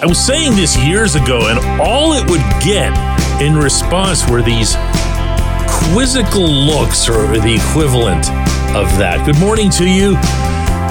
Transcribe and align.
I 0.00 0.06
was 0.06 0.24
saying 0.24 0.54
this 0.54 0.78
years 0.78 1.16
ago, 1.16 1.48
and 1.48 1.58
all 1.80 2.12
it 2.12 2.30
would 2.30 2.40
get 2.62 2.92
in 3.42 3.56
response 3.56 4.28
were 4.30 4.42
these 4.42 4.76
quizzical 5.68 6.46
looks 6.46 7.08
or 7.08 7.26
the 7.26 7.52
equivalent 7.52 8.30
of 8.76 8.86
that. 8.98 9.26
Good 9.26 9.40
morning 9.40 9.70
to 9.70 9.84
you. 9.90 10.12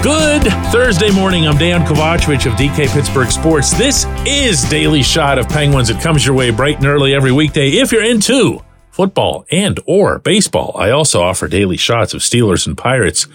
Good 0.04 0.52
Thursday 0.74 1.10
morning. 1.10 1.48
I'm 1.48 1.56
Dejan 1.56 1.88
Kovacevic 1.88 2.52
of 2.52 2.58
DK 2.58 2.90
Pittsburgh 2.90 3.32
Sports. 3.32 3.72
This 3.72 4.06
is 4.26 4.70
Daily 4.70 5.04
Shot 5.04 5.40
of 5.40 5.48
Penguins. 5.48 5.90
It 5.90 6.02
comes 6.02 6.26
your 6.26 6.36
way 6.36 6.50
bright 6.50 6.76
and 6.76 6.86
early 6.86 7.16
every 7.16 7.32
weekday 7.32 7.70
if 7.70 7.94
you're 7.94 8.04
into 8.04 8.62
football 8.92 9.46
and 9.50 9.80
or 9.86 10.20
baseball. 10.20 10.74
I 10.76 10.90
also 10.90 11.22
offer 11.22 11.48
daily 11.48 11.78
shots 11.78 12.14
of 12.14 12.20
Steelers 12.20 12.68
and 12.68 12.78
Pirates 12.78 13.26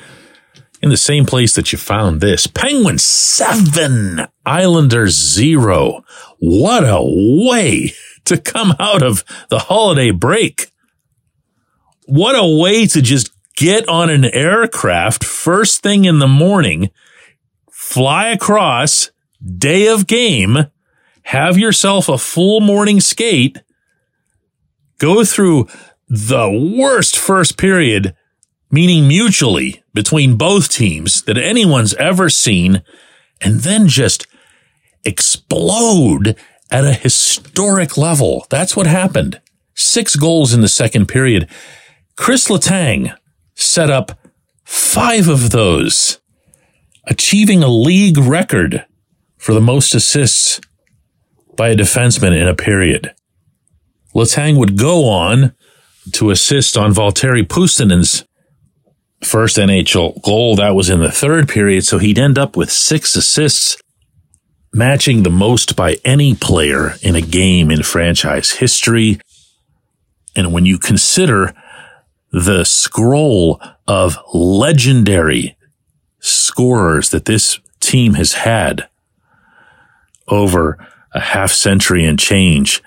in 0.82 0.90
the 0.90 0.96
same 0.96 1.24
place 1.24 1.54
that 1.54 1.72
you 1.72 1.78
found 1.78 2.20
this. 2.20 2.46
Penguins 2.46 3.04
seven, 3.04 4.26
Islanders 4.44 5.14
zero. 5.14 6.04
What 6.38 6.82
a 6.84 7.00
way 7.00 7.92
to 8.24 8.36
come 8.36 8.74
out 8.80 9.02
of 9.02 9.24
the 9.48 9.60
holiday 9.60 10.10
break. 10.10 10.72
What 12.06 12.34
a 12.34 12.60
way 12.60 12.86
to 12.86 13.00
just 13.00 13.30
get 13.56 13.88
on 13.88 14.10
an 14.10 14.24
aircraft 14.24 15.22
first 15.22 15.82
thing 15.82 16.04
in 16.04 16.18
the 16.18 16.28
morning, 16.28 16.90
fly 17.70 18.30
across, 18.30 19.10
day 19.58 19.86
of 19.86 20.06
game, 20.06 20.66
have 21.22 21.56
yourself 21.56 22.08
a 22.08 22.18
full 22.18 22.60
morning 22.60 23.00
skate, 23.00 23.62
go 24.98 25.24
through 25.24 25.68
the 26.08 26.76
worst 26.76 27.16
first 27.16 27.56
period 27.56 28.16
meaning 28.72 29.06
mutually 29.06 29.84
between 29.94 30.36
both 30.36 30.70
teams 30.70 31.22
that 31.22 31.36
anyone's 31.36 31.94
ever 31.94 32.28
seen, 32.28 32.82
and 33.40 33.60
then 33.60 33.86
just 33.86 34.26
explode 35.04 36.34
at 36.70 36.84
a 36.84 36.94
historic 36.94 37.98
level. 37.98 38.46
That's 38.48 38.74
what 38.74 38.86
happened. 38.86 39.40
Six 39.74 40.16
goals 40.16 40.54
in 40.54 40.62
the 40.62 40.68
second 40.68 41.06
period. 41.06 41.48
Kris 42.16 42.48
Letang 42.48 43.14
set 43.54 43.90
up 43.90 44.18
five 44.64 45.28
of 45.28 45.50
those, 45.50 46.18
achieving 47.06 47.62
a 47.62 47.68
league 47.68 48.18
record 48.18 48.86
for 49.36 49.52
the 49.52 49.60
most 49.60 49.94
assists 49.94 50.60
by 51.56 51.68
a 51.68 51.76
defenseman 51.76 52.34
in 52.40 52.48
a 52.48 52.54
period. 52.54 53.14
Letang 54.14 54.56
would 54.56 54.78
go 54.78 55.08
on 55.08 55.54
to 56.12 56.30
assist 56.30 56.76
on 56.76 56.94
Valtteri 56.94 57.42
Puustinen's 57.42 58.24
first 59.22 59.56
NHL 59.56 60.22
goal. 60.22 60.56
That 60.56 60.74
was 60.74 60.90
in 60.90 61.00
the 61.00 61.10
third 61.10 61.48
period. 61.48 61.84
So 61.84 61.98
he'd 61.98 62.18
end 62.18 62.38
up 62.38 62.56
with 62.56 62.70
six 62.70 63.16
assists, 63.16 63.76
matching 64.72 65.22
the 65.22 65.30
most 65.30 65.76
by 65.76 65.96
any 66.04 66.34
player 66.34 66.94
in 67.02 67.14
a 67.14 67.20
game 67.20 67.70
in 67.70 67.82
franchise 67.82 68.52
history. 68.52 69.20
And 70.34 70.52
when 70.52 70.66
you 70.66 70.78
consider 70.78 71.54
the 72.32 72.64
scroll 72.64 73.60
of 73.86 74.18
legendary 74.32 75.56
scorers 76.20 77.10
that 77.10 77.26
this 77.26 77.60
team 77.80 78.14
has 78.14 78.32
had 78.32 78.88
over 80.28 80.78
a 81.12 81.20
half 81.20 81.52
century 81.52 82.04
and 82.04 82.18
change, 82.18 82.82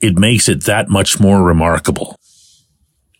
it 0.00 0.16
makes 0.16 0.48
it 0.48 0.64
that 0.64 0.88
much 0.88 1.18
more 1.18 1.42
remarkable. 1.42 2.16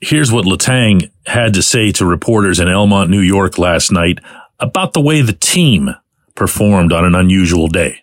Here's 0.03 0.33
what 0.33 0.47
Letang 0.47 1.11
had 1.27 1.53
to 1.55 1.62
say 1.62 1.93
to 1.93 2.06
reporters 2.06 2.59
in 2.59 2.69
Elmont, 2.69 3.11
New 3.11 3.21
York 3.21 3.59
last 3.59 3.93
night 3.93 4.19
about 4.59 4.94
the 4.94 5.00
way 5.00 5.21
the 5.21 5.34
team 5.34 5.91
performed 6.34 6.91
on 6.91 7.05
an 7.05 7.15
unusual 7.15 7.69
day. 7.69 8.03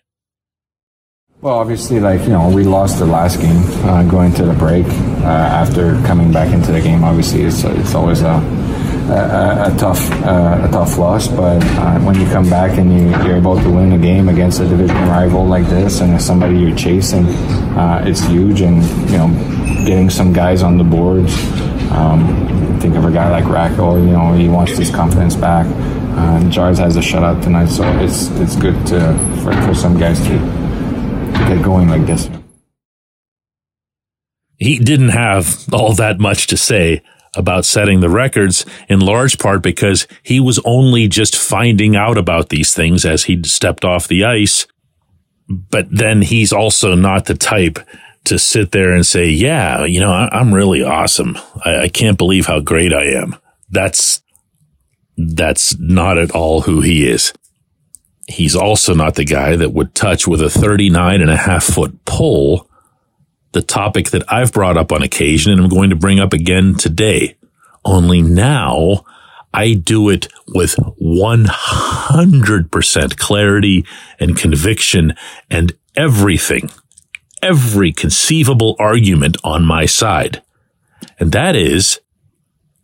Well, 1.40 1.54
obviously, 1.54 1.98
like, 1.98 2.20
you 2.22 2.28
know, 2.28 2.50
we 2.50 2.62
lost 2.62 3.00
the 3.00 3.06
last 3.06 3.40
game 3.40 3.62
uh, 3.84 4.04
going 4.04 4.32
to 4.34 4.44
the 4.44 4.52
break. 4.52 4.86
Uh, 4.86 5.26
after 5.26 5.94
coming 6.02 6.32
back 6.32 6.52
into 6.52 6.70
the 6.70 6.80
game, 6.80 7.02
obviously, 7.02 7.42
it's, 7.42 7.64
it's 7.64 7.94
always 7.96 8.22
a, 8.22 8.26
a, 8.26 9.72
a 9.72 9.76
tough 9.76 10.10
uh, 10.24 10.66
a 10.68 10.68
tough 10.70 10.98
loss. 10.98 11.26
But 11.26 11.64
uh, 11.64 11.98
when 12.00 12.14
you 12.14 12.26
come 12.26 12.48
back 12.48 12.78
and 12.78 12.92
you, 12.92 13.12
are 13.14 13.36
able 13.36 13.56
to 13.56 13.70
win 13.70 13.92
a 13.92 13.98
game 13.98 14.28
against 14.28 14.60
a 14.60 14.68
division 14.68 14.96
rival 15.08 15.44
like 15.44 15.66
this 15.66 16.00
and 16.00 16.20
somebody 16.22 16.58
you're 16.58 16.76
chasing, 16.76 17.26
uh, 17.76 18.04
it's 18.06 18.20
huge. 18.20 18.60
And, 18.60 18.82
you 19.10 19.18
know, 19.18 19.84
getting 19.84 20.10
some 20.10 20.32
guys 20.32 20.62
on 20.62 20.76
the 20.76 20.84
boards, 20.84 21.34
um, 21.90 22.78
think 22.80 22.96
of 22.96 23.04
a 23.04 23.10
guy 23.10 23.30
like 23.30 23.44
Racco, 23.44 23.96
you 23.96 24.12
know, 24.12 24.32
he 24.32 24.48
wants 24.48 24.76
his 24.76 24.90
confidence 24.90 25.36
back. 25.36 25.66
Uh, 25.66 26.38
and 26.38 26.50
Jars 26.52 26.78
has 26.78 26.96
a 26.96 27.00
shutout 27.00 27.42
tonight, 27.42 27.66
so 27.66 27.84
it's 27.98 28.28
it's 28.40 28.56
good 28.56 28.74
to, 28.88 29.14
for, 29.42 29.52
for 29.62 29.74
some 29.74 29.98
guys 29.98 30.20
to, 30.22 30.38
to 30.38 31.44
get 31.48 31.62
going 31.62 31.88
like 31.88 32.06
this. 32.06 32.28
He 34.56 34.78
didn't 34.78 35.10
have 35.10 35.72
all 35.72 35.94
that 35.94 36.18
much 36.18 36.48
to 36.48 36.56
say 36.56 37.02
about 37.36 37.64
setting 37.64 38.00
the 38.00 38.08
records 38.08 38.66
in 38.88 39.00
large 39.00 39.38
part 39.38 39.62
because 39.62 40.08
he 40.22 40.40
was 40.40 40.58
only 40.64 41.06
just 41.06 41.36
finding 41.36 41.94
out 41.94 42.18
about 42.18 42.48
these 42.48 42.74
things 42.74 43.04
as 43.04 43.24
he 43.24 43.40
stepped 43.44 43.84
off 43.84 44.08
the 44.08 44.24
ice. 44.24 44.66
But 45.48 45.86
then 45.90 46.22
he's 46.22 46.52
also 46.52 46.94
not 46.94 47.26
the 47.26 47.34
type 47.34 47.78
to 48.28 48.38
sit 48.38 48.72
there 48.72 48.92
and 48.92 49.06
say, 49.06 49.28
yeah, 49.28 49.84
you 49.84 50.00
know, 50.00 50.12
I, 50.12 50.40
am 50.40 50.54
really 50.54 50.82
awesome. 50.82 51.36
I, 51.64 51.82
I 51.82 51.88
can't 51.88 52.18
believe 52.18 52.46
how 52.46 52.60
great 52.60 52.92
I 52.92 53.04
am. 53.20 53.36
That's, 53.70 54.22
that's 55.16 55.78
not 55.78 56.18
at 56.18 56.30
all 56.30 56.62
who 56.62 56.80
he 56.80 57.08
is. 57.08 57.32
He's 58.26 58.56
also 58.56 58.94
not 58.94 59.14
the 59.14 59.24
guy 59.24 59.56
that 59.56 59.72
would 59.72 59.94
touch 59.94 60.28
with 60.28 60.42
a 60.42 60.50
39 60.50 61.20
and 61.20 61.30
a 61.30 61.36
half 61.36 61.64
foot 61.64 62.04
pole 62.04 62.68
the 63.52 63.62
topic 63.62 64.10
that 64.10 64.30
I've 64.30 64.52
brought 64.52 64.76
up 64.76 64.92
on 64.92 65.02
occasion 65.02 65.52
and 65.52 65.62
I'm 65.62 65.68
going 65.68 65.90
to 65.90 65.96
bring 65.96 66.20
up 66.20 66.34
again 66.34 66.74
today. 66.74 67.36
Only 67.84 68.22
now 68.22 69.04
I 69.54 69.74
do 69.74 70.08
it 70.10 70.26
with 70.48 70.74
100% 70.76 73.16
clarity 73.16 73.86
and 74.20 74.36
conviction 74.36 75.14
and 75.50 75.72
everything 75.96 76.68
every 77.42 77.92
conceivable 77.92 78.76
argument 78.78 79.36
on 79.44 79.64
my 79.64 79.86
side. 79.86 80.42
And 81.18 81.32
that 81.32 81.56
is 81.56 82.00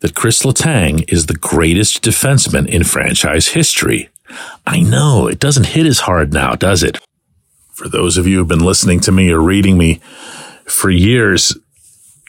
that 0.00 0.14
Kris 0.14 0.42
Letang 0.42 1.10
is 1.12 1.26
the 1.26 1.34
greatest 1.34 2.02
defenseman 2.02 2.66
in 2.66 2.84
franchise 2.84 3.48
history. 3.48 4.08
I 4.66 4.80
know 4.80 5.26
it 5.26 5.38
doesn't 5.38 5.68
hit 5.68 5.86
as 5.86 6.00
hard 6.00 6.32
now, 6.32 6.54
does 6.54 6.82
it? 6.82 6.98
For 7.72 7.88
those 7.88 8.16
of 8.16 8.26
you 8.26 8.38
who've 8.38 8.48
been 8.48 8.64
listening 8.64 9.00
to 9.00 9.12
me 9.12 9.30
or 9.30 9.40
reading 9.40 9.78
me 9.78 10.00
for 10.64 10.90
years, 10.90 11.56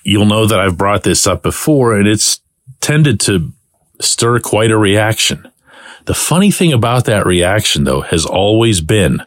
you'll 0.04 0.26
know 0.26 0.46
that 0.46 0.60
I've 0.60 0.78
brought 0.78 1.04
this 1.04 1.28
up 1.28 1.44
before 1.44 1.96
and 1.96 2.08
it's 2.08 2.40
tended 2.82 3.20
to 3.22 3.52
stir 4.00 4.40
quite 4.40 4.72
a 4.72 4.78
reaction. 4.78 5.52
The 6.06 6.14
funny 6.14 6.52
thing 6.52 6.74
about 6.74 7.06
that 7.06 7.26
reaction 7.26 7.84
though 7.84 8.02
has 8.02 8.26
always 8.26 8.82
been 8.82 9.24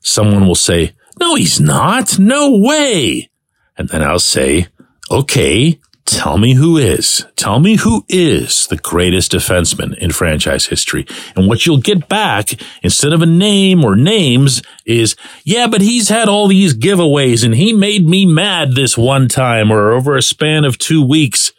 someone 0.00 0.46
will 0.46 0.54
say, 0.54 0.92
no, 1.18 1.34
he's 1.34 1.60
not. 1.60 2.18
No 2.18 2.58
way. 2.58 3.30
And 3.76 3.88
then 3.88 4.02
I'll 4.02 4.18
say, 4.18 4.68
okay, 5.10 5.80
tell 6.04 6.38
me 6.38 6.54
who 6.54 6.76
is. 6.76 7.26
Tell 7.36 7.58
me 7.60 7.76
who 7.76 8.04
is 8.08 8.66
the 8.66 8.76
greatest 8.76 9.32
defenseman 9.32 9.96
in 9.98 10.12
franchise 10.12 10.66
history. 10.66 11.06
And 11.34 11.48
what 11.48 11.64
you'll 11.64 11.78
get 11.78 12.08
back 12.08 12.50
instead 12.82 13.12
of 13.12 13.22
a 13.22 13.26
name 13.26 13.84
or 13.84 13.96
names 13.96 14.62
is, 14.84 15.16
yeah, 15.44 15.66
but 15.66 15.80
he's 15.80 16.08
had 16.08 16.28
all 16.28 16.48
these 16.48 16.76
giveaways 16.76 17.44
and 17.44 17.54
he 17.54 17.72
made 17.72 18.06
me 18.06 18.26
mad 18.26 18.72
this 18.72 18.98
one 18.98 19.28
time 19.28 19.70
or 19.70 19.92
over 19.92 20.16
a 20.16 20.22
span 20.22 20.64
of 20.64 20.78
two 20.78 21.06
weeks. 21.06 21.52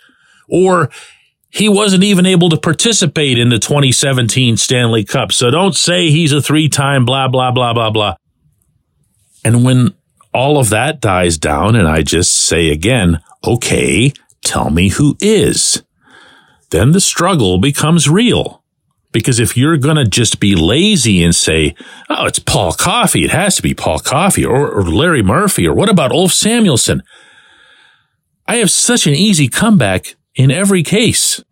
Or 0.50 0.90
he 1.50 1.70
wasn't 1.70 2.04
even 2.04 2.26
able 2.26 2.50
to 2.50 2.58
participate 2.58 3.38
in 3.38 3.50
the 3.50 3.60
2017 3.60 4.58
Stanley 4.58 5.04
Cup. 5.04 5.32
So 5.32 5.52
don't 5.52 5.76
say 5.76 6.10
he's 6.10 6.32
a 6.34 6.42
three 6.42 6.68
time 6.68 7.06
blah, 7.06 7.28
blah, 7.28 7.52
blah, 7.52 7.74
blah, 7.74 7.92
blah. 7.92 8.16
And 9.46 9.64
when 9.64 9.94
all 10.34 10.58
of 10.58 10.70
that 10.70 11.00
dies 11.02 11.38
down 11.38 11.76
and 11.76 11.88
I 11.88 12.02
just 12.02 12.36
say 12.36 12.70
again, 12.70 13.20
okay, 13.46 14.14
tell 14.42 14.70
me 14.70 14.90
who 14.90 15.16
is. 15.20 15.84
then 16.74 16.92
the 16.92 17.00
struggle 17.00 17.60
becomes 17.60 18.10
real. 18.10 18.64
Because 19.12 19.40
if 19.40 19.56
you're 19.56 19.78
going 19.78 19.96
to 19.96 20.06
just 20.06 20.40
be 20.40 20.56
lazy 20.56 21.24
and 21.24 21.36
say, 21.36 21.76
oh, 22.10 22.26
it's 22.26 22.40
Paul 22.40 22.74
Coffey, 22.74 23.24
it 23.24 23.30
has 23.30 23.56
to 23.56 23.62
be 23.62 23.76
Paul 23.76 24.00
Coffey 24.00 24.44
or, 24.44 24.72
or 24.72 24.84
Larry 24.84 25.22
Murphy, 25.22 25.68
or 25.68 25.74
what 25.76 25.88
about 25.88 26.12
Ulf 26.12 26.32
Samuelsson? 26.32 27.04
I 28.48 28.56
have 28.56 28.72
such 28.72 29.06
an 29.06 29.14
easy 29.14 29.48
comeback 29.48 30.16
in 30.34 30.50
every 30.50 30.82
case. 30.82 31.44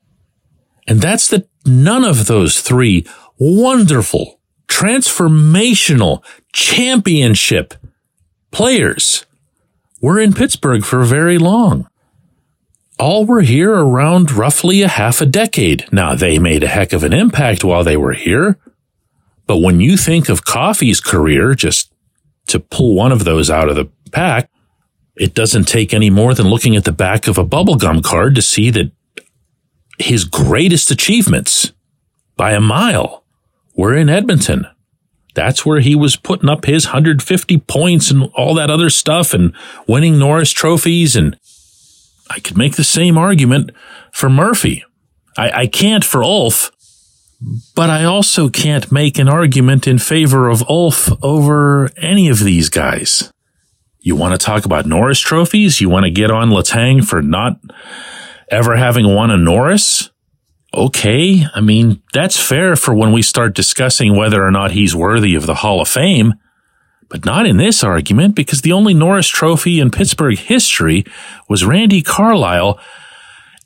And 0.88 1.00
that's 1.00 1.28
that 1.28 1.48
none 1.64 2.04
of 2.04 2.26
those 2.26 2.60
three 2.60 3.06
wonderful, 3.38 4.40
transformational, 4.68 6.24
championship 6.54 7.76
players 8.52 9.26
were 10.02 10.20
in 10.20 10.34
Pittsburgh 10.34 10.84
for 10.84 11.04
very 11.04 11.38
long 11.38 11.88
all 13.02 13.26
were 13.26 13.42
here 13.42 13.74
around 13.74 14.32
roughly 14.32 14.84
a 14.84 14.88
half 14.88 15.22
a 15.22 15.26
decade. 15.26 15.92
Now, 15.92 16.14
they 16.14 16.38
made 16.38 16.64
a 16.64 16.68
heck 16.68 16.94
of 16.94 17.04
an 17.04 17.14
impact 17.14 17.64
while 17.64 17.84
they 17.84 17.98
were 17.98 18.14
here. 18.14 18.60
But 19.48 19.58
when 19.58 19.82
you 19.82 19.98
think 19.98 20.30
of 20.30 20.46
Coffey's 20.46 21.02
career, 21.02 21.56
just 21.56 21.92
to 22.48 22.60
pull 22.60 22.96
one 22.96 23.12
of 23.12 23.26
those 23.26 23.50
out 23.50 23.70
of 23.70 23.76
the 23.76 23.90
pack, 24.12 24.52
it 25.16 25.34
doesn't 25.34 25.68
take 25.68 25.96
any 25.96 26.12
more 26.12 26.36
than 26.36 26.48
looking 26.48 26.76
at 26.76 26.84
the 26.84 26.92
back 26.92 27.28
of 27.28 27.40
a 27.40 27.44
bubblegum 27.44 28.04
card 28.04 28.36
to 28.36 28.42
see 28.42 28.70
that 28.70 28.92
his 29.98 30.24
greatest 30.24 30.92
achievements 30.92 31.74
by 32.38 32.52
a 32.52 32.62
mile 32.62 33.24
were 33.76 33.96
in 33.96 34.10
Edmonton. 34.10 34.68
That's 35.34 35.66
where 35.66 35.80
he 35.80 35.96
was 35.96 36.16
putting 36.16 36.50
up 36.50 36.66
his 36.66 36.88
150 36.88 37.58
points 37.60 38.12
and 38.12 38.30
all 38.36 38.54
that 38.56 38.70
other 38.70 38.90
stuff 38.90 39.34
and 39.34 39.54
winning 39.88 40.20
Norris 40.20 40.52
trophies 40.52 41.16
and 41.16 41.38
I 42.30 42.40
could 42.40 42.58
make 42.58 42.76
the 42.76 42.84
same 42.86 43.18
argument 43.18 43.72
for 44.14 44.30
Murphy. 44.30 44.86
I, 45.38 45.52
I 45.52 45.68
can't 45.68 46.06
for 46.06 46.24
Ulf, 46.24 46.72
but 47.76 47.90
I 47.90 48.06
also 48.06 48.48
can't 48.50 48.92
make 48.92 49.18
an 49.18 49.28
argument 49.28 49.86
in 49.86 49.98
favor 49.98 50.48
of 50.48 50.64
Ulf 50.70 51.12
over 51.24 51.90
any 51.98 52.30
of 52.30 52.40
these 52.40 52.70
guys. 52.70 53.34
You 54.00 54.16
want 54.16 54.40
to 54.40 54.44
talk 54.44 54.66
about 54.66 54.86
Norris 54.86 55.20
trophies? 55.20 55.82
You 55.82 55.90
want 55.90 56.06
to 56.06 56.12
get 56.12 56.32
on 56.32 56.50
Letang 56.50 57.04
for 57.06 57.22
not 57.22 57.60
ever 58.50 58.78
having 58.78 59.14
won 59.14 59.30
a 59.30 59.38
Norris? 59.38 60.11
Okay. 60.74 61.46
I 61.54 61.62
mean, 61.62 62.02
that's 62.14 62.40
fair 62.40 62.76
for 62.76 62.94
when 62.94 63.12
we 63.12 63.22
start 63.22 63.56
discussing 63.56 64.16
whether 64.16 64.44
or 64.44 64.52
not 64.52 64.72
he's 64.72 64.96
worthy 64.96 65.36
of 65.36 65.46
the 65.46 65.56
Hall 65.56 65.82
of 65.82 65.88
Fame 65.88 66.36
but 67.12 67.26
not 67.26 67.46
in 67.46 67.58
this 67.58 67.84
argument 67.84 68.36
because 68.36 68.62
the 68.62 68.72
only 68.72 68.94
Norris 68.94 69.28
trophy 69.28 69.82
in 69.82 69.92
Pittsburgh 69.92 70.40
history 70.40 71.04
was 71.50 71.66
Randy 71.66 72.02
Carlyle. 72.02 72.80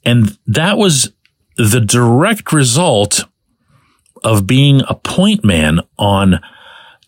And 0.03 0.35
that 0.47 0.79
was 0.79 1.13
the 1.55 1.79
direct 1.79 2.51
result 2.51 3.25
of 4.23 4.47
being 4.47 4.81
a 4.89 4.95
point 4.95 5.45
man 5.45 5.81
on 5.99 6.41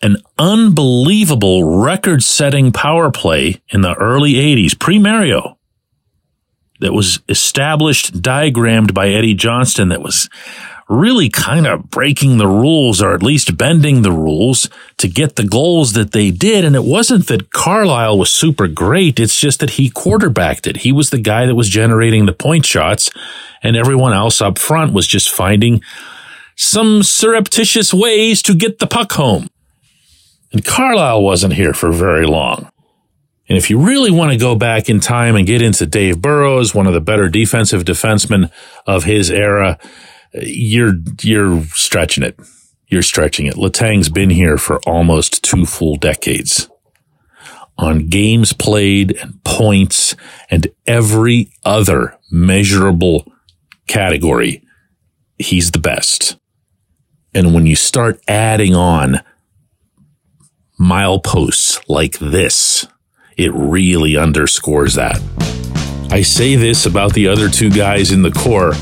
an 0.00 0.18
unbelievable 0.38 1.64
record 1.82 2.22
setting 2.22 2.70
power 2.70 3.10
play 3.10 3.60
in 3.70 3.80
the 3.80 3.94
early 3.94 4.34
80s, 4.34 4.78
pre 4.78 5.00
Mario, 5.00 5.57
that 6.80 6.92
was 6.92 7.20
established, 7.28 8.22
diagrammed 8.22 8.94
by 8.94 9.08
Eddie 9.08 9.34
Johnston, 9.34 9.88
that 9.88 10.02
was 10.02 10.28
really 10.88 11.28
kind 11.28 11.66
of 11.66 11.90
breaking 11.90 12.38
the 12.38 12.48
rules 12.48 13.02
or 13.02 13.12
at 13.12 13.22
least 13.22 13.58
bending 13.58 14.02
the 14.02 14.12
rules 14.12 14.70
to 14.96 15.06
get 15.06 15.36
the 15.36 15.44
goals 15.44 15.92
that 15.92 16.12
they 16.12 16.30
did. 16.30 16.64
And 16.64 16.74
it 16.74 16.84
wasn't 16.84 17.26
that 17.26 17.52
Carlyle 17.52 18.18
was 18.18 18.30
super 18.30 18.66
great. 18.66 19.20
It's 19.20 19.38
just 19.38 19.60
that 19.60 19.70
he 19.70 19.90
quarterbacked 19.90 20.66
it. 20.66 20.78
He 20.78 20.92
was 20.92 21.10
the 21.10 21.18
guy 21.18 21.44
that 21.44 21.54
was 21.54 21.68
generating 21.68 22.24
the 22.24 22.32
point 22.32 22.64
shots 22.64 23.10
and 23.62 23.76
everyone 23.76 24.14
else 24.14 24.40
up 24.40 24.58
front 24.58 24.94
was 24.94 25.06
just 25.06 25.28
finding 25.28 25.82
some 26.56 27.02
surreptitious 27.02 27.92
ways 27.92 28.42
to 28.42 28.54
get 28.54 28.78
the 28.78 28.86
puck 28.86 29.12
home. 29.12 29.48
And 30.52 30.64
Carlyle 30.64 31.22
wasn't 31.22 31.52
here 31.52 31.74
for 31.74 31.92
very 31.92 32.26
long. 32.26 32.70
And 33.48 33.56
if 33.56 33.70
you 33.70 33.78
really 33.78 34.10
want 34.10 34.32
to 34.32 34.38
go 34.38 34.54
back 34.54 34.90
in 34.90 35.00
time 35.00 35.34
and 35.34 35.46
get 35.46 35.62
into 35.62 35.86
Dave 35.86 36.20
Burrows, 36.20 36.74
one 36.74 36.86
of 36.86 36.92
the 36.92 37.00
better 37.00 37.28
defensive 37.28 37.84
defensemen 37.84 38.50
of 38.86 39.04
his 39.04 39.30
era, 39.30 39.78
you're 40.34 40.94
you're 41.22 41.64
stretching 41.64 42.24
it. 42.24 42.38
You're 42.88 43.02
stretching 43.02 43.46
it. 43.46 43.56
Letang's 43.56 44.08
been 44.08 44.30
here 44.30 44.58
for 44.58 44.80
almost 44.86 45.42
two 45.42 45.66
full 45.66 45.96
decades. 45.96 46.68
On 47.78 48.08
games 48.08 48.52
played 48.52 49.16
and 49.18 49.42
points 49.44 50.16
and 50.50 50.66
every 50.86 51.52
other 51.64 52.18
measurable 52.30 53.32
category, 53.86 54.64
he's 55.38 55.70
the 55.70 55.78
best. 55.78 56.36
And 57.34 57.54
when 57.54 57.66
you 57.66 57.76
start 57.76 58.20
adding 58.26 58.74
on 58.74 59.20
mileposts 60.80 61.80
like 61.88 62.18
this, 62.18 62.86
it 63.38 63.52
really 63.54 64.16
underscores 64.16 64.94
that. 64.96 65.20
I 66.10 66.22
say 66.22 66.56
this 66.56 66.84
about 66.84 67.14
the 67.14 67.28
other 67.28 67.48
two 67.48 67.70
guys 67.70 68.10
in 68.10 68.22
the 68.22 68.32
core 68.32 68.72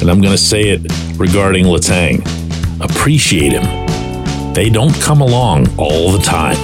and 0.00 0.10
I'm 0.10 0.20
going 0.20 0.32
to 0.32 0.38
say 0.38 0.70
it 0.70 0.80
regarding 1.16 1.66
Letang. 1.66 2.20
Appreciate 2.80 3.52
him. 3.52 4.52
They 4.52 4.68
don't 4.68 4.94
come 5.00 5.20
along 5.20 5.68
all 5.78 6.10
the 6.10 6.18
time. 6.18 6.56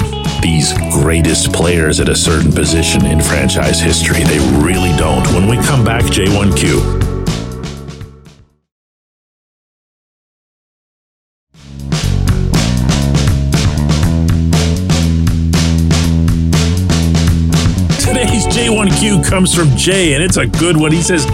These 0.42 0.72
greatest 0.92 1.52
players 1.52 2.00
at 2.00 2.08
a 2.08 2.16
certain 2.16 2.50
position 2.50 3.06
in 3.06 3.20
franchise 3.20 3.80
history, 3.80 4.24
they 4.24 4.38
really 4.64 4.96
don't. 4.96 5.26
When 5.28 5.46
we 5.46 5.56
come 5.64 5.84
back, 5.84 6.02
J1Q. 6.04 7.07
J1Q 18.98 19.24
comes 19.24 19.54
from 19.54 19.68
Jay, 19.76 20.14
and 20.14 20.24
it's 20.24 20.36
a 20.36 20.46
good 20.46 20.76
one. 20.76 20.90
He 20.90 21.02
says, 21.02 21.24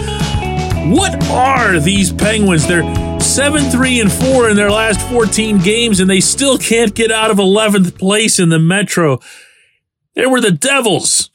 what 0.87 1.23
are 1.31 1.79
these 1.79 2.13
Penguins? 2.13 2.67
They're 2.67 2.83
7 3.19 3.63
3 3.71 4.01
and 4.01 4.11
4 4.11 4.49
in 4.49 4.55
their 4.55 4.69
last 4.69 5.01
14 5.09 5.57
games, 5.59 5.99
and 5.99 6.07
they 6.07 6.19
still 6.19 6.59
can't 6.59 6.93
get 6.93 7.11
out 7.11 7.31
of 7.31 7.37
11th 7.37 7.97
place 7.97 8.37
in 8.37 8.49
the 8.49 8.59
Metro. 8.59 9.19
They 10.13 10.27
were 10.27 10.41
the 10.41 10.51
Devils 10.51 11.31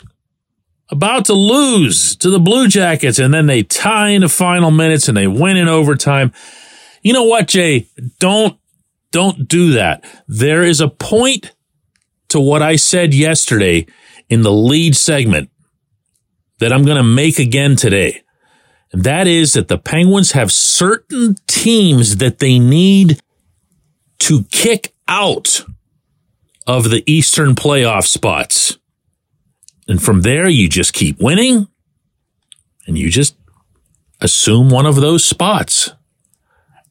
about 0.88 1.24
to 1.24 1.32
lose 1.32 2.14
to 2.16 2.30
the 2.30 2.38
Blue 2.38 2.68
Jackets, 2.68 3.18
and 3.18 3.34
then 3.34 3.46
they 3.46 3.64
tie 3.64 4.10
in 4.10 4.20
the 4.20 4.28
final 4.28 4.70
minutes 4.70 5.08
and 5.08 5.16
they 5.16 5.26
win 5.26 5.56
in 5.56 5.66
overtime. 5.66 6.32
You 7.02 7.12
know 7.12 7.24
what, 7.24 7.48
Jay? 7.48 7.88
Don't, 8.20 8.56
don't 9.10 9.48
do 9.48 9.72
that. 9.72 10.04
There 10.28 10.62
is 10.62 10.80
a 10.80 10.88
point 10.88 11.52
to 12.28 12.38
what 12.38 12.62
I 12.62 12.76
said 12.76 13.14
yesterday 13.14 13.86
in 14.28 14.42
the 14.42 14.52
lead 14.52 14.94
segment 14.94 15.50
that 16.60 16.72
I'm 16.72 16.84
going 16.84 16.96
to 16.96 17.02
make 17.02 17.38
again 17.38 17.76
today. 17.76 18.22
And 18.92 19.04
that 19.04 19.26
is 19.26 19.52
that 19.54 19.68
the 19.68 19.78
Penguins 19.78 20.32
have 20.32 20.50
certain 20.50 21.36
teams 21.46 22.16
that 22.16 22.38
they 22.38 22.58
need 22.58 23.20
to 24.20 24.44
kick 24.44 24.94
out 25.08 25.64
of 26.66 26.90
the 26.90 27.02
Eastern 27.06 27.54
playoff 27.54 28.06
spots. 28.06 28.78
And 29.88 30.02
from 30.02 30.22
there, 30.22 30.48
you 30.48 30.68
just 30.68 30.92
keep 30.92 31.20
winning 31.20 31.66
and 32.86 32.96
you 32.98 33.10
just 33.10 33.36
assume 34.20 34.70
one 34.70 34.86
of 34.86 34.96
those 34.96 35.24
spots. 35.24 35.90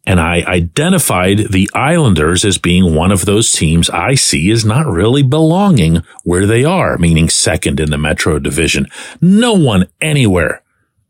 And 0.05 0.19
I 0.19 0.41
identified 0.47 1.51
the 1.51 1.69
Islanders 1.73 2.43
as 2.45 2.57
being 2.57 2.95
one 2.95 3.11
of 3.11 3.25
those 3.25 3.51
teams 3.51 3.89
I 3.89 4.15
see 4.15 4.49
as 4.49 4.65
not 4.65 4.87
really 4.87 5.23
belonging 5.23 6.03
where 6.23 6.45
they 6.45 6.63
are, 6.63 6.97
meaning 6.97 7.29
second 7.29 7.79
in 7.79 7.91
the 7.91 7.97
Metro 7.97 8.39
division. 8.39 8.87
No 9.21 9.53
one 9.53 9.87
anywhere, 10.01 10.63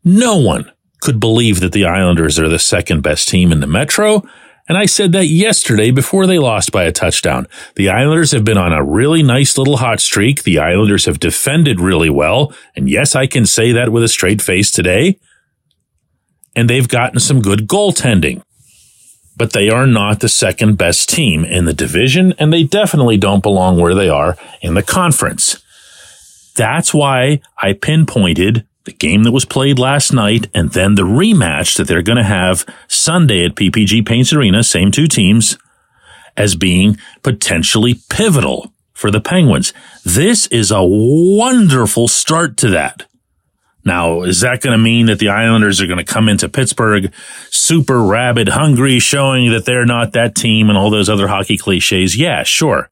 no 0.04 0.36
one 0.36 0.70
could 1.00 1.18
believe 1.18 1.60
that 1.60 1.72
the 1.72 1.86
Islanders 1.86 2.38
are 2.38 2.48
the 2.48 2.58
second 2.58 3.02
best 3.02 3.28
team 3.28 3.52
in 3.52 3.60
the 3.60 3.66
Metro. 3.66 4.22
And 4.68 4.76
I 4.78 4.86
said 4.86 5.12
that 5.12 5.26
yesterday 5.26 5.90
before 5.90 6.26
they 6.26 6.38
lost 6.38 6.70
by 6.70 6.84
a 6.84 6.92
touchdown. 6.92 7.46
The 7.74 7.88
Islanders 7.88 8.30
have 8.32 8.44
been 8.44 8.58
on 8.58 8.72
a 8.72 8.84
really 8.84 9.22
nice 9.22 9.58
little 9.58 9.78
hot 9.78 10.00
streak. 10.00 10.42
The 10.42 10.58
Islanders 10.58 11.06
have 11.06 11.18
defended 11.18 11.80
really 11.80 12.10
well. 12.10 12.52
And 12.76 12.88
yes, 12.88 13.16
I 13.16 13.26
can 13.26 13.46
say 13.46 13.72
that 13.72 13.90
with 13.90 14.04
a 14.04 14.08
straight 14.08 14.42
face 14.42 14.70
today. 14.70 15.18
And 16.54 16.68
they've 16.68 16.86
gotten 16.86 17.18
some 17.18 17.40
good 17.40 17.66
goaltending. 17.66 18.42
But 19.36 19.52
they 19.52 19.70
are 19.70 19.86
not 19.86 20.20
the 20.20 20.28
second 20.28 20.76
best 20.76 21.08
team 21.08 21.44
in 21.44 21.64
the 21.64 21.72
division, 21.72 22.34
and 22.38 22.52
they 22.52 22.64
definitely 22.64 23.16
don't 23.16 23.42
belong 23.42 23.78
where 23.78 23.94
they 23.94 24.08
are 24.08 24.36
in 24.60 24.74
the 24.74 24.82
conference. 24.82 25.62
That's 26.56 26.92
why 26.92 27.40
I 27.56 27.72
pinpointed 27.72 28.66
the 28.84 28.92
game 28.92 29.24
that 29.24 29.32
was 29.32 29.44
played 29.44 29.78
last 29.78 30.12
night, 30.12 30.48
and 30.54 30.70
then 30.72 30.94
the 30.94 31.02
rematch 31.02 31.76
that 31.76 31.86
they're 31.86 32.02
going 32.02 32.18
to 32.18 32.24
have 32.24 32.66
Sunday 32.88 33.44
at 33.44 33.54
PPG 33.54 34.06
Paints 34.06 34.32
Arena, 34.32 34.62
same 34.62 34.90
two 34.90 35.06
teams, 35.06 35.58
as 36.36 36.56
being 36.56 36.98
potentially 37.22 38.00
pivotal 38.08 38.72
for 38.92 39.10
the 39.10 39.20
Penguins. 39.20 39.72
This 40.04 40.46
is 40.48 40.70
a 40.70 40.82
wonderful 40.82 42.08
start 42.08 42.56
to 42.58 42.68
that. 42.70 43.06
Now, 43.90 44.22
is 44.22 44.42
that 44.42 44.60
going 44.60 44.70
to 44.70 44.78
mean 44.78 45.06
that 45.06 45.18
the 45.18 45.30
Islanders 45.30 45.80
are 45.80 45.86
going 45.88 45.98
to 45.98 46.04
come 46.04 46.28
into 46.28 46.48
Pittsburgh 46.48 47.12
super 47.50 48.00
rabid 48.00 48.50
hungry, 48.50 49.00
showing 49.00 49.50
that 49.50 49.64
they're 49.64 49.84
not 49.84 50.12
that 50.12 50.36
team 50.36 50.68
and 50.68 50.78
all 50.78 50.90
those 50.90 51.08
other 51.08 51.26
hockey 51.26 51.58
cliches? 51.58 52.16
Yeah, 52.16 52.44
sure. 52.44 52.88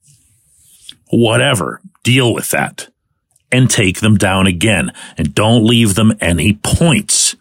Whatever. 1.12 1.80
Deal 2.02 2.34
with 2.34 2.50
that 2.50 2.88
and 3.52 3.70
take 3.70 4.00
them 4.00 4.16
down 4.16 4.48
again 4.48 4.90
and 5.16 5.36
don't 5.36 5.64
leave 5.64 5.94
them 5.94 6.14
any 6.20 6.54
points. 6.64 7.36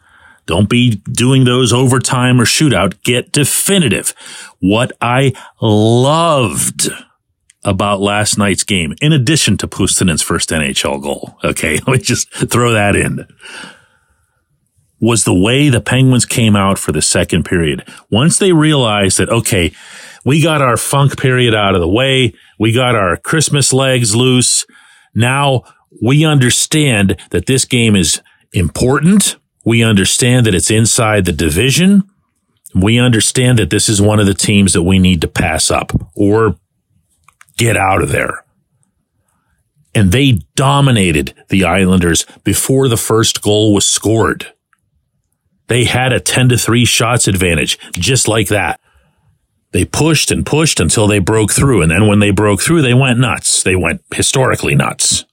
Don't 0.45 0.69
be 0.69 1.01
doing 1.11 1.43
those 1.43 1.73
overtime 1.73 2.39
or 2.39 2.45
shootout. 2.45 3.01
Get 3.01 3.31
definitive. 3.31 4.13
What 4.59 4.91
I 5.01 5.33
loved 5.59 6.91
about 7.67 8.01
last 8.01 8.38
night's 8.38 8.63
game, 8.63 8.95
in 9.01 9.13
addition 9.13 9.57
to 9.57 9.67
Puustinen's 9.67 10.24
first 10.24 10.50
NHL 10.50 11.01
goal, 11.01 11.38
okay, 11.43 11.74
let 11.88 11.88
me 11.88 11.97
just 12.00 12.31
throw 12.33 12.71
that 12.71 12.95
in, 12.95 13.27
was 15.00 15.24
the 15.24 15.33
way 15.33 15.69
the 15.69 15.81
Penguins 15.81 16.25
came 16.25 16.55
out 16.55 16.79
for 16.79 16.91
the 16.91 17.01
second 17.01 17.43
period. 17.43 17.88
Once 18.09 18.39
they 18.39 18.51
realized 18.51 19.19
that, 19.19 19.29
okay, 19.29 19.71
we 20.25 20.41
got 20.41 20.62
our 20.62 20.77
funk 20.77 21.19
period 21.19 21.53
out 21.53 21.75
of 21.75 21.81
the 21.81 21.88
way, 21.88 22.33
we 22.57 22.71
got 22.71 22.95
our 22.95 23.17
Christmas 23.17 23.71
legs 23.71 24.15
loose. 24.15 24.65
Now 25.13 25.62
we 26.01 26.25
understand 26.25 27.17
that 27.29 27.45
this 27.45 27.65
game 27.65 27.95
is 27.95 28.21
important 28.53 29.38
we 29.67 29.83
understand 29.83 30.45
that 30.45 30.55
it's 30.55 30.71
inside 30.71 31.25
the 31.25 31.33
division. 31.33 32.03
We 32.74 33.00
understand 33.00 33.59
that 33.59 33.69
this 33.69 33.89
is 33.89 34.01
one 34.01 34.17
of 34.17 34.25
the 34.25 34.33
teams 34.33 34.71
that 34.71 34.83
we 34.83 34.97
need 34.97 35.19
to 35.19 35.27
pass 35.27 35.69
up 35.69 35.91
or 36.15 36.55
get 37.57 37.75
out 37.75 38.01
of 38.01 38.11
there. 38.11 38.45
And 39.93 40.11
they 40.11 40.39
dominated 40.55 41.33
the 41.49 41.65
Islanders 41.65 42.25
before 42.43 42.87
the 42.87 42.97
first 42.97 43.41
goal 43.41 43.73
was 43.73 43.87
scored. 43.87 44.53
They 45.67 45.85
had 45.85 46.13
a 46.13 46.19
10 46.19 46.49
to 46.49 46.57
3 46.57 46.85
shots 46.85 47.27
advantage, 47.27 47.77
just 47.93 48.27
like 48.27 48.47
that. 48.49 48.79
They 49.71 49.83
pushed 49.83 50.31
and 50.31 50.45
pushed 50.45 50.79
until 50.79 51.07
they 51.07 51.19
broke 51.19 51.51
through. 51.51 51.81
And 51.81 51.91
then 51.91 52.07
when 52.07 52.19
they 52.19 52.31
broke 52.31 52.61
through, 52.61 52.83
they 52.83 52.93
went 52.93 53.19
nuts. 53.19 53.63
They 53.63 53.75
went 53.75 54.01
historically 54.13 54.75
nuts. 54.75 55.25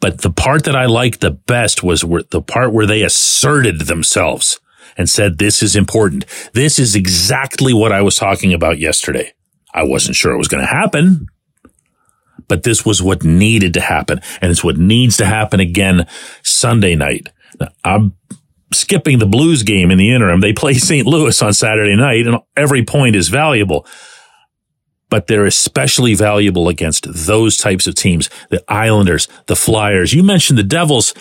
But 0.00 0.22
the 0.22 0.30
part 0.30 0.64
that 0.64 0.76
I 0.76 0.86
liked 0.86 1.20
the 1.20 1.32
best 1.32 1.82
was 1.82 2.02
the 2.30 2.42
part 2.42 2.72
where 2.72 2.86
they 2.86 3.02
asserted 3.02 3.82
themselves 3.82 4.60
and 4.96 5.10
said, 5.10 5.38
this 5.38 5.62
is 5.62 5.76
important. 5.76 6.24
This 6.54 6.78
is 6.78 6.94
exactly 6.94 7.74
what 7.74 7.92
I 7.92 8.02
was 8.02 8.16
talking 8.16 8.54
about 8.54 8.78
yesterday. 8.78 9.32
I 9.72 9.84
wasn't 9.84 10.16
sure 10.16 10.32
it 10.32 10.38
was 10.38 10.48
going 10.48 10.64
to 10.64 10.72
happen, 10.72 11.26
but 12.48 12.62
this 12.62 12.84
was 12.84 13.02
what 13.02 13.22
needed 13.24 13.74
to 13.74 13.80
happen. 13.80 14.20
And 14.40 14.50
it's 14.50 14.64
what 14.64 14.76
needs 14.76 15.16
to 15.18 15.26
happen 15.26 15.60
again 15.60 16.06
Sunday 16.42 16.94
night. 16.94 17.28
Now, 17.60 17.68
I'm 17.84 18.14
skipping 18.72 19.18
the 19.18 19.26
Blues 19.26 19.62
game 19.62 19.90
in 19.90 19.98
the 19.98 20.14
interim. 20.14 20.40
They 20.40 20.52
play 20.52 20.74
St. 20.74 21.06
Louis 21.06 21.40
on 21.42 21.52
Saturday 21.52 21.96
night 21.96 22.26
and 22.26 22.38
every 22.56 22.84
point 22.84 23.16
is 23.16 23.28
valuable 23.28 23.86
but 25.10 25.26
they're 25.26 25.46
especially 25.46 26.14
valuable 26.14 26.68
against 26.68 27.06
those 27.08 27.56
types 27.56 27.86
of 27.86 27.94
teams, 27.94 28.28
the 28.50 28.62
Islanders, 28.68 29.28
the 29.46 29.56
Flyers. 29.56 30.12
You 30.12 30.22
mentioned 30.22 30.58
the 30.58 30.64
Devils, 30.64 31.14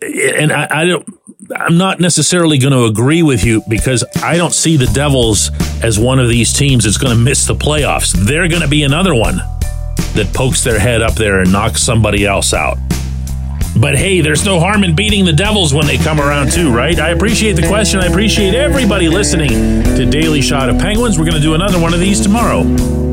and 0.00 0.52
I, 0.52 0.66
I 0.70 0.84
don't. 0.84 1.08
I'm 1.54 1.78
not 1.78 1.98
necessarily 1.98 2.58
going 2.58 2.72
to 2.72 2.84
agree 2.84 3.22
with 3.22 3.42
you 3.42 3.62
because 3.68 4.04
I 4.22 4.36
don't 4.36 4.52
see 4.52 4.76
the 4.76 4.86
Devils 4.86 5.50
as 5.82 5.98
one 5.98 6.18
of 6.18 6.28
these 6.28 6.52
teams 6.52 6.84
that's 6.84 6.98
going 6.98 7.16
to 7.16 7.22
miss 7.22 7.46
the 7.46 7.54
playoffs. 7.54 8.12
They're 8.12 8.48
going 8.48 8.60
to 8.60 8.68
be 8.68 8.82
another 8.82 9.14
one 9.14 9.36
that 10.14 10.30
pokes 10.34 10.62
their 10.62 10.78
head 10.78 11.00
up 11.00 11.14
there 11.14 11.40
and 11.40 11.50
knocks 11.50 11.82
somebody 11.82 12.26
else 12.26 12.52
out. 12.52 12.76
But 13.80 13.96
hey, 13.96 14.20
there's 14.20 14.44
no 14.44 14.58
harm 14.58 14.82
in 14.82 14.96
beating 14.96 15.24
the 15.24 15.32
Devils 15.32 15.72
when 15.72 15.86
they 15.86 15.96
come 15.96 16.20
around 16.20 16.52
too, 16.52 16.74
right? 16.74 16.98
I 16.98 17.10
appreciate 17.10 17.52
the 17.52 17.66
question. 17.66 18.00
I 18.00 18.06
appreciate 18.06 18.54
everybody 18.54 19.08
listening 19.08 19.48
to 19.48 20.04
Daily 20.04 20.42
Shot 20.42 20.68
of 20.68 20.78
Penguins. 20.78 21.18
We're 21.18 21.26
going 21.26 21.36
to 21.36 21.42
do 21.42 21.54
another 21.54 21.80
one 21.80 21.94
of 21.94 22.00
these 22.00 22.20
tomorrow. 22.20 23.07